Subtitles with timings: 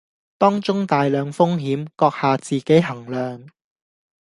[0.39, 3.47] 當中大量風險，閣下自己衡量